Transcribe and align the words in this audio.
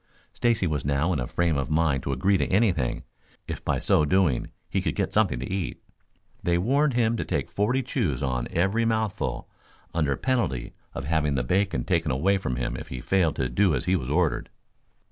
Stacy 0.33 0.65
was 0.65 0.83
now 0.83 1.13
in 1.13 1.19
a 1.19 1.27
frame 1.27 1.55
of 1.57 1.69
mind 1.69 2.01
to 2.01 2.11
agree 2.11 2.35
to 2.37 2.47
anything, 2.47 3.03
if 3.47 3.63
by 3.63 3.77
so 3.77 4.03
doing 4.03 4.49
he 4.67 4.81
could 4.81 4.95
get 4.95 5.13
something 5.13 5.39
to 5.39 5.47
eat. 5.47 5.83
They 6.41 6.57
warned 6.57 6.93
him 6.95 7.15
to 7.17 7.23
take 7.23 7.51
forty 7.51 7.83
chews 7.83 8.23
on 8.23 8.47
every 8.51 8.83
mouthful, 8.83 9.47
under 9.93 10.17
penalty 10.17 10.73
of 10.95 11.05
having 11.05 11.35
the 11.35 11.43
bacon 11.43 11.83
taken 11.83 12.09
away 12.09 12.39
from 12.39 12.55
him 12.55 12.75
if 12.75 12.87
he 12.87 12.99
failed 12.99 13.35
to 13.35 13.47
do 13.47 13.75
as 13.75 13.85
he 13.85 13.95
was 13.95 14.09
ordered. 14.09 14.49